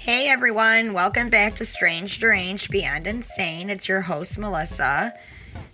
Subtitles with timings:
[0.00, 3.68] Hey everyone, welcome back to Strange Deranged Beyond Insane.
[3.68, 5.12] It's your host Melissa.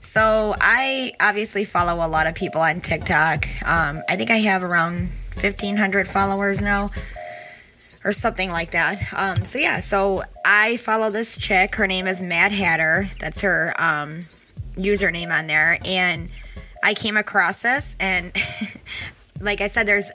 [0.00, 3.46] So I obviously follow a lot of people on TikTok.
[3.64, 5.10] Um, I think I have around
[5.40, 6.90] 1,500 followers now,
[8.04, 9.00] or something like that.
[9.16, 11.76] Um, so yeah, so I follow this chick.
[11.76, 13.08] Her name is Mad Hatter.
[13.20, 14.24] That's her um,
[14.74, 16.30] username on there, and
[16.82, 18.32] I came across this, and
[19.40, 20.10] like I said, there's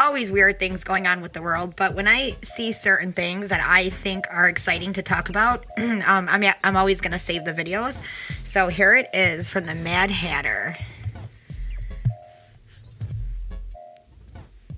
[0.00, 3.60] always weird things going on with the world, but when I see certain things that
[3.62, 7.52] I think are exciting to talk about, um, I'm, I'm always going to save the
[7.52, 8.02] videos.
[8.42, 10.76] So here it is from the Mad Hatter.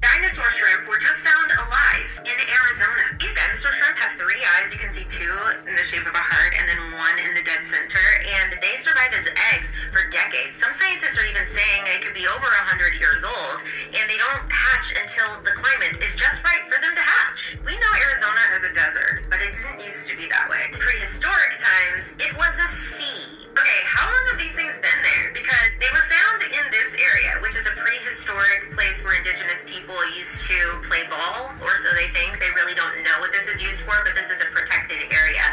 [0.02, 3.14] Dinosaur shrimp were just found alive in Arizona.
[3.22, 4.74] These dinosaur shrimp have three eyes.
[4.74, 5.30] You can see two
[5.62, 8.02] in the shape of a heart and then one in the dead center.
[8.27, 10.58] And they survived as eggs for decades.
[10.58, 13.62] Some scientists are even saying it could be over 100 years old.
[13.94, 17.58] And they don't hatch until the climate is just right for them to hatch.
[17.66, 20.70] We know Arizona as a desert, but it didn't used to be that way.
[20.70, 23.42] In prehistoric times, it was a sea.
[23.52, 25.34] Okay, how long have these things been there?
[25.34, 29.98] Because they were found in this area, which is a prehistoric place where indigenous people
[30.16, 32.41] used to play ball, or so they think.
[32.41, 35.44] They really don't know what this is used for, but this is a protected area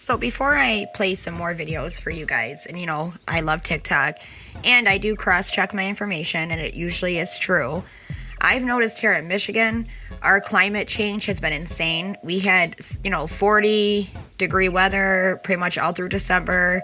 [0.00, 3.62] So before I play some more videos for you guys, and you know, I love
[3.62, 4.16] TikTok
[4.64, 7.84] and I do cross check my information and it usually is true.
[8.40, 9.88] I've noticed here in Michigan,
[10.22, 12.16] our climate change has been insane.
[12.22, 16.82] We had, you know, 40 degree weather pretty much all through December.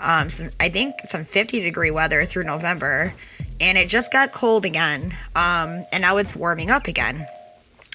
[0.00, 3.14] Um, some, I think some 50 degree weather through November,
[3.60, 5.14] and it just got cold again.
[5.36, 7.28] Um, and now it's warming up again.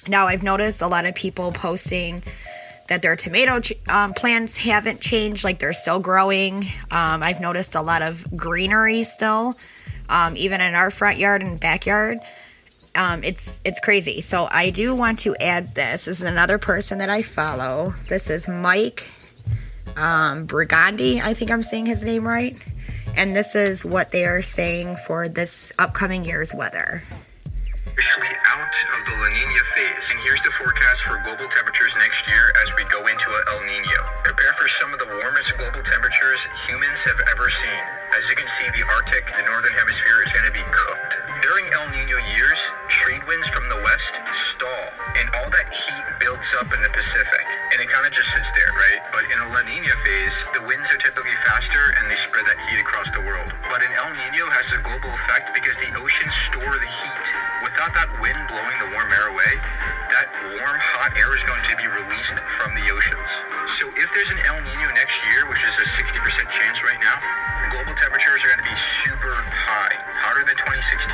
[0.08, 2.22] Now I've noticed a lot of people posting
[2.88, 6.64] that their tomato um, plants haven't changed, like they're still growing.
[6.90, 9.56] Um, I've noticed a lot of greenery still,
[10.08, 12.18] um, even in our front yard and backyard.
[12.94, 14.20] Um, it's it's crazy.
[14.20, 16.06] So I do want to add this.
[16.06, 17.94] This is another person that I follow.
[18.08, 19.08] This is Mike
[19.96, 21.20] um, Brigandi.
[21.20, 22.56] I think I'm saying his name right.
[23.16, 27.02] And this is what they are saying for this upcoming year's weather
[30.08, 33.60] And here's the forecast for global temperatures next year as we go into a El
[33.66, 34.02] Nino.
[34.22, 37.82] Prepare for some of the warmest global temperatures humans have ever seen.
[38.16, 41.18] As you can see, the Arctic, the northern hemisphere, is going to be cooked.
[41.42, 44.86] During El Nino years, trade winds from the west stall,
[45.18, 47.45] and all that heat builds up in the Pacific.
[47.72, 49.02] And it kind of just sits there, right?
[49.10, 52.58] But in a La Nina phase, the winds are typically faster and they spread that
[52.70, 53.50] heat across the world.
[53.66, 57.26] But an El Nino has a global effect because the oceans store the heat.
[57.64, 59.58] Without that wind blowing the warm air away,
[60.14, 63.30] that warm, hot air is going to be released from the oceans.
[63.80, 66.16] So if there's an El Nino next year, which is a 60%
[66.52, 67.18] chance right now,
[67.72, 71.12] global temperatures are going to be super high, hotter than 2016.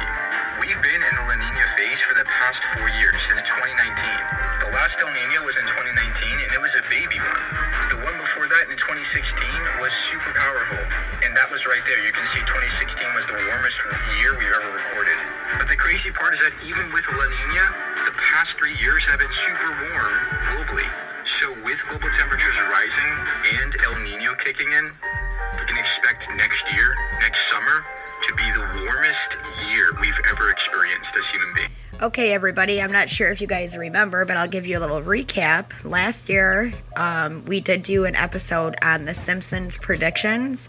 [0.58, 4.62] We've been in a La Nina phase for the past four years, since 2019.
[4.62, 7.42] The last El Nino was in 2019, and it was a baby one.
[7.90, 9.34] The one before that in 2016
[9.82, 10.78] was super powerful,
[11.26, 11.98] and that was right there.
[12.06, 13.82] You can see 2016 was the warmest
[14.14, 15.18] year we've ever recorded.
[15.58, 17.66] But the crazy part is that even with La Nina,
[18.06, 20.14] the past three years have been super warm
[20.54, 20.86] globally.
[21.26, 23.10] So with global temperatures rising
[23.58, 24.94] and El Nino kicking in,
[25.58, 27.82] we can expect next year, next summer,
[28.22, 29.36] to be the warmest
[29.68, 31.72] year we've ever experienced as human beings.
[32.00, 35.02] Okay, everybody, I'm not sure if you guys remember, but I'll give you a little
[35.02, 35.84] recap.
[35.84, 40.68] Last year, um, we did do an episode on The Simpsons predictions,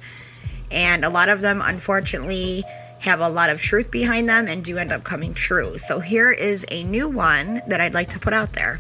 [0.72, 2.64] and a lot of them, unfortunately,
[3.00, 5.78] have a lot of truth behind them and do end up coming true.
[5.78, 8.80] So here is a new one that I'd like to put out there.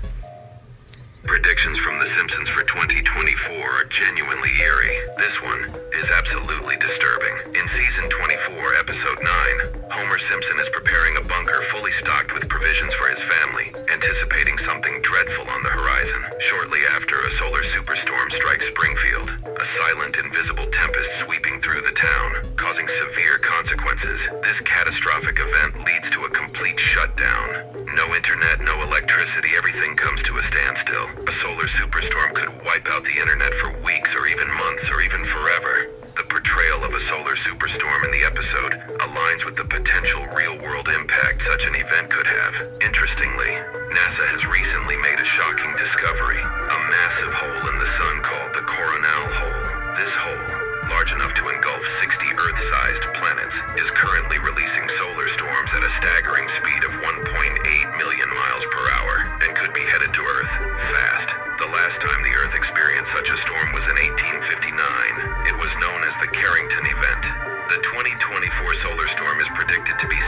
[1.24, 4.98] Predictions from The Simpsons for 2024 are genuinely eerie.
[5.18, 7.56] This one is absolutely disturbing.
[7.56, 12.94] In season 24, episode 9, Homer Simpson is preparing a bunker fully stocked with provisions
[12.94, 16.22] for his family, anticipating something dreadful on the horizon.
[16.38, 22.54] Shortly after, a solar superstorm strikes Springfield, a silent, invisible tempest sweeping through the town,
[22.56, 24.30] causing severe consequences.
[24.44, 27.66] This catastrophic event leads to a complete shutdown.
[27.96, 31.10] No internet, no electricity, everything comes to a standstill.
[31.28, 35.24] A solar superstorm could wipe out the internet for weeks or even months or even
[35.24, 35.90] forever.
[36.16, 40.88] The portrayal of a solar superstorm in the episode aligns with the potential real world
[40.88, 42.54] impact such an event could have.
[42.82, 43.50] Interestingly,
[43.98, 46.38] NASA has recently made a shocking discovery.
[46.38, 47.33] A massive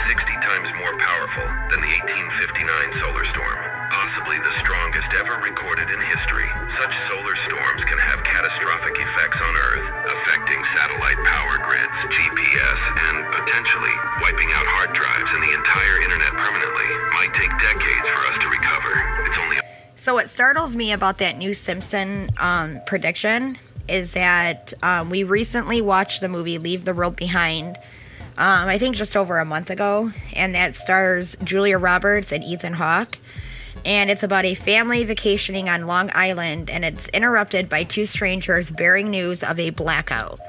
[0.06, 1.42] 60 times more powerful
[1.74, 3.58] than the 1859 solar storm,
[3.90, 6.46] possibly the strongest ever recorded in history.
[6.70, 12.80] Such solar storms can have catastrophic effects on Earth, affecting satellite power grids, GPS,
[13.10, 16.90] and potentially wiping out hard drives and the entire internet permanently.
[17.18, 18.94] Might take decades for us to recover.
[19.26, 19.58] It's only
[19.98, 23.58] So what startles me about that new Simpson um, prediction
[23.90, 27.80] is that um, we recently watched the movie Leave the World Behind.
[28.38, 32.74] Um, I think just over a month ago, and that stars Julia Roberts and Ethan
[32.74, 33.18] Hawke.
[33.86, 38.72] And it's about a family vacationing on Long Island, and it's interrupted by two strangers
[38.72, 40.40] bearing news of a blackout.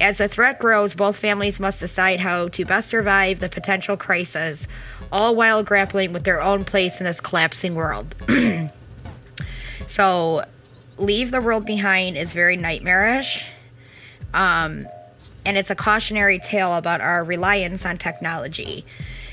[0.00, 4.66] As the threat grows, both families must decide how to best survive the potential crisis,
[5.12, 8.14] all while grappling with their own place in this collapsing world.
[9.86, 10.44] so,
[10.96, 13.46] Leave the World Behind is very nightmarish.
[14.32, 14.86] Um,
[15.44, 18.84] and it's a cautionary tale about our reliance on technology.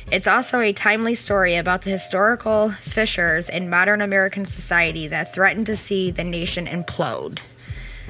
[0.09, 5.65] It's also a timely story about the historical fissures in modern American society that threaten
[5.65, 7.39] to see the nation implode.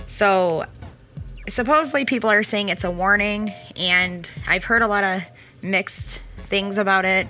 [0.05, 0.65] So,
[1.49, 5.23] supposedly people are saying it's a warning, and I've heard a lot of
[5.61, 7.27] mixed things about it.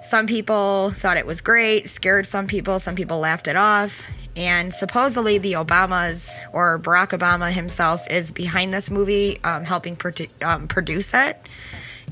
[0.00, 4.02] Some people thought it was great, scared some people, some people laughed it off.
[4.38, 10.30] And supposedly, the Obamas or Barack Obama himself is behind this movie, um, helping produ-
[10.46, 11.36] um, produce it.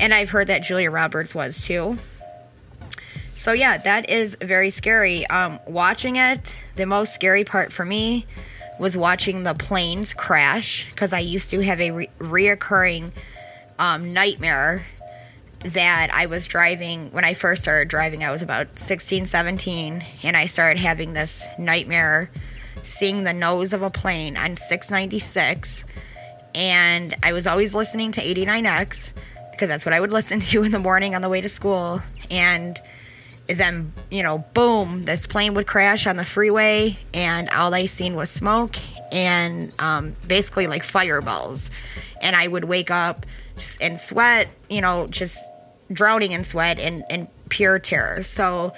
[0.01, 1.99] And I've heard that Julia Roberts was too.
[3.37, 5.25] So, yeah, that is very scary.
[5.29, 8.27] Um, watching it, the most scary part for me
[8.81, 13.13] was watching the planes crash because I used to have a re- reoccurring
[13.79, 14.85] um, nightmare
[15.61, 18.23] that I was driving when I first started driving.
[18.23, 22.31] I was about 16, 17, and I started having this nightmare
[22.83, 25.85] seeing the nose of a plane on 696.
[26.55, 29.13] And I was always listening to 89X
[29.51, 32.01] because that's what I would listen to in the morning on the way to school.
[32.31, 32.81] And
[33.49, 38.15] then, you know, boom, this plane would crash on the freeway, and all I seen
[38.15, 38.77] was smoke
[39.13, 41.71] and um, basically like fireballs.
[42.21, 43.25] And I would wake up
[43.81, 45.49] and sweat, you know, just
[45.93, 48.23] drowning in sweat and, and pure terror.
[48.23, 48.73] So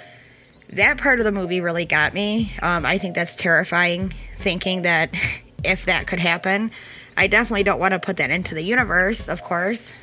[0.69, 2.53] that part of the movie really got me.
[2.61, 5.13] Um, I think that's terrifying, thinking that
[5.63, 6.71] if that could happen.
[7.17, 9.93] I definitely don't want to put that into the universe, of course.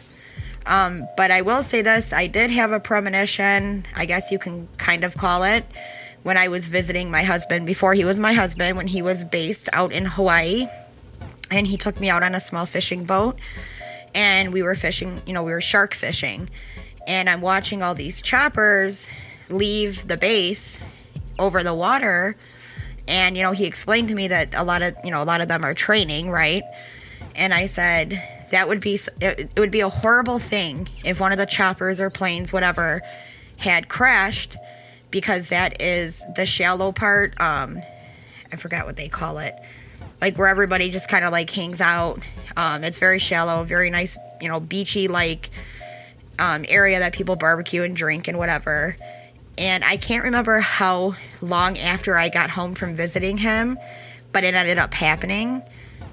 [0.66, 4.68] Um, but I will say this I did have a premonition, I guess you can
[4.76, 5.64] kind of call it,
[6.24, 9.68] when I was visiting my husband before he was my husband, when he was based
[9.72, 10.66] out in Hawaii.
[11.50, 13.38] And he took me out on a small fishing boat.
[14.16, 16.48] And we were fishing, you know, we were shark fishing.
[17.06, 19.08] And I'm watching all these choppers
[19.48, 20.82] leave the base
[21.38, 22.34] over the water.
[23.06, 25.40] And, you know, he explained to me that a lot of, you know, a lot
[25.40, 26.62] of them are training, right?
[27.36, 28.20] And I said,
[28.50, 32.10] that would be it would be a horrible thing if one of the choppers or
[32.10, 33.02] planes whatever
[33.58, 34.56] had crashed
[35.10, 37.80] because that is the shallow part um
[38.52, 39.54] i forgot what they call it
[40.20, 42.18] like where everybody just kind of like hangs out.
[42.56, 45.50] Um it's very shallow very nice you know beachy like
[46.38, 48.96] um area that people barbecue and drink and whatever.
[49.58, 53.78] And i can't remember how long after i got home from visiting him
[54.32, 55.62] but it ended up happening.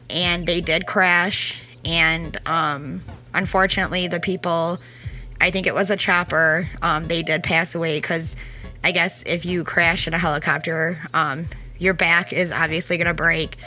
[0.10, 1.62] And they did crash.
[1.84, 3.02] And um,
[3.34, 4.80] unfortunately the people
[5.42, 8.36] i think it was a chopper um, they did pass away because
[8.84, 11.46] i guess if you crash in a helicopter um,
[11.80, 13.58] your back is obviously going to break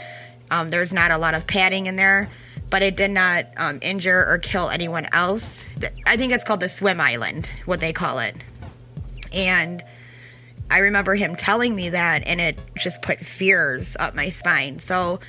[0.51, 2.29] um, there's not a lot of padding in there
[2.69, 6.69] but it did not um, injure or kill anyone else i think it's called the
[6.69, 8.35] swim island what they call it
[9.33, 9.83] and
[10.69, 15.19] i remember him telling me that and it just put fears up my spine so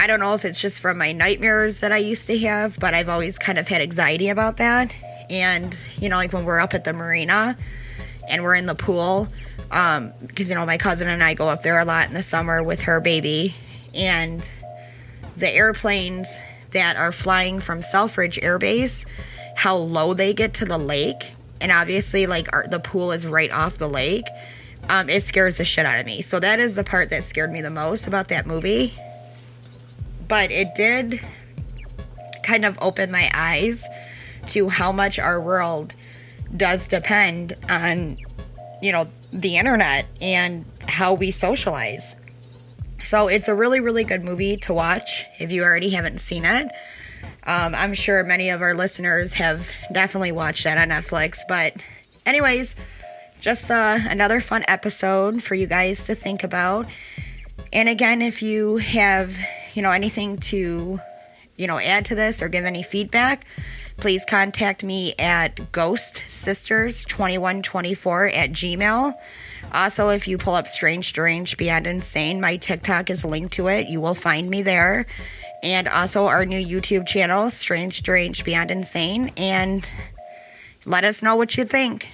[0.00, 2.94] I don't know if it's just from my nightmares that I used to have, but
[2.94, 4.94] I've always kind of had anxiety about that.
[5.28, 7.56] And, you know, like when we're up at the marina
[8.30, 9.26] and we're in the pool,
[9.72, 12.22] um, because, you know, my cousin and I go up there a lot in the
[12.22, 13.56] summer with her baby.
[13.92, 14.48] And
[15.38, 16.40] the airplanes
[16.72, 19.04] that are flying from Selfridge Air Base,
[19.56, 21.32] how low they get to the lake.
[21.60, 24.26] And obviously, like, our, the pool is right off the lake.
[24.88, 26.22] Um, it scares the shit out of me.
[26.22, 28.94] So that is the part that scared me the most about that movie
[30.28, 31.20] but it did
[32.42, 33.88] kind of open my eyes
[34.48, 35.94] to how much our world
[36.54, 38.16] does depend on
[38.80, 42.16] you know the internet and how we socialize
[43.02, 46.66] so it's a really really good movie to watch if you already haven't seen it.
[47.46, 51.74] Um, i'm sure many of our listeners have definitely watched that on netflix but
[52.26, 52.74] anyways
[53.40, 56.86] just uh, another fun episode for you guys to think about.
[57.72, 59.36] And again, if you have,
[59.74, 60.98] you know, anything to,
[61.56, 63.46] you know, add to this or give any feedback,
[63.98, 69.12] please contact me at ghostsisters2124 at gmail.
[69.72, 73.88] Also, if you pull up Strange Deranged Beyond Insane, my TikTok is linked to it.
[73.88, 75.06] You will find me there.
[75.62, 79.32] And also our new YouTube channel, Strange Deranged Beyond Insane.
[79.36, 79.92] And
[80.86, 82.08] let us know what you think.